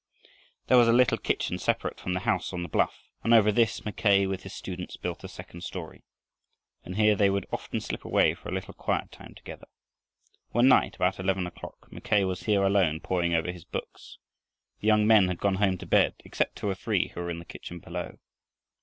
There 0.65 0.79
was 0.79 0.87
a 0.87 0.93
little 0.93 1.19
kitchen 1.19 1.59
separate 1.59 1.99
from 1.99 2.15
the 2.15 2.21
house 2.21 2.53
on 2.53 2.63
the 2.63 2.67
bluff, 2.69 3.11
and 3.23 3.35
over 3.35 3.51
this 3.51 3.85
Mackay 3.85 4.25
with 4.25 4.41
his 4.41 4.51
students 4.53 4.97
built 4.97 5.23
a 5.23 5.27
second 5.27 5.61
story. 5.61 6.01
And 6.83 6.95
here 6.95 7.15
they 7.15 7.29
would 7.29 7.45
often 7.51 7.79
slip 7.81 8.03
away 8.03 8.33
for 8.33 8.49
a 8.49 8.51
little 8.51 8.73
quiet 8.73 9.11
time 9.11 9.35
together. 9.35 9.67
One 10.53 10.67
night, 10.67 10.95
about 10.95 11.19
eleven 11.19 11.45
o'clock, 11.45 11.87
Mackay 11.91 12.23
was 12.23 12.41
here 12.45 12.63
alone 12.63 12.99
poring 12.99 13.35
over 13.35 13.51
his 13.51 13.63
books. 13.63 14.17
The 14.79 14.87
young 14.87 15.05
men 15.05 15.27
had 15.27 15.37
gone 15.37 15.57
home 15.57 15.77
to 15.77 15.85
bed 15.85 16.15
except 16.25 16.55
two 16.55 16.67
or 16.69 16.73
three 16.73 17.09
who 17.09 17.19
were 17.21 17.29
in 17.29 17.37
the 17.37 17.45
kitchen 17.45 17.77
below. 17.77 18.17